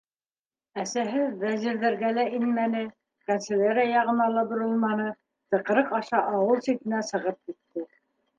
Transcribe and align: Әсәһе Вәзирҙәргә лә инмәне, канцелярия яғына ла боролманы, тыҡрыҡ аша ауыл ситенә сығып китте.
Әсәһе 0.83 1.25
Вәзирҙәргә 1.43 2.09
лә 2.17 2.23
инмәне, 2.37 2.81
канцелярия 3.33 3.85
яғына 3.97 4.27
ла 4.37 4.45
боролманы, 4.55 5.07
тыҡрыҡ 5.57 5.93
аша 6.01 6.25
ауыл 6.41 6.65
ситенә 6.71 7.05
сығып 7.13 7.39
китте. 7.39 7.87